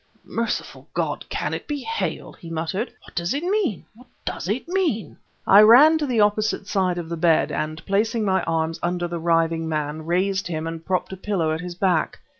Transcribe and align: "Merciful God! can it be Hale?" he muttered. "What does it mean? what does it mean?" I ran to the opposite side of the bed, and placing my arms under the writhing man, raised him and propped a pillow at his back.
"Merciful 0.25 0.87
God! 0.95 1.29
can 1.29 1.53
it 1.53 1.67
be 1.67 1.81
Hale?" 1.83 2.33
he 2.33 2.49
muttered. 2.49 2.91
"What 3.03 3.13
does 3.13 3.35
it 3.35 3.43
mean? 3.43 3.85
what 3.93 4.07
does 4.25 4.47
it 4.49 4.67
mean?" 4.67 5.15
I 5.45 5.61
ran 5.61 5.99
to 5.99 6.07
the 6.07 6.21
opposite 6.21 6.65
side 6.65 6.97
of 6.97 7.07
the 7.07 7.15
bed, 7.15 7.51
and 7.51 7.85
placing 7.85 8.25
my 8.25 8.41
arms 8.45 8.79
under 8.81 9.07
the 9.07 9.19
writhing 9.19 9.69
man, 9.69 10.07
raised 10.07 10.47
him 10.47 10.65
and 10.65 10.83
propped 10.83 11.13
a 11.13 11.17
pillow 11.17 11.51
at 11.53 11.61
his 11.61 11.75
back. 11.75 12.17